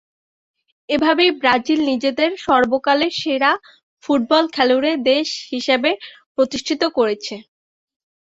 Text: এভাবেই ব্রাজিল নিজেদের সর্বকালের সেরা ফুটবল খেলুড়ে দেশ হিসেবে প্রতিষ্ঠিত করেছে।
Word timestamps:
এভাবেই 0.89 1.31
ব্রাজিল 1.39 1.79
নিজেদের 1.91 2.31
সর্বকালের 2.45 3.13
সেরা 3.21 3.51
ফুটবল 4.03 4.43
খেলুড়ে 4.55 4.91
দেশ 5.09 5.27
হিসেবে 5.51 5.91
প্রতিষ্ঠিত 6.35 6.81
করেছে। 6.97 7.35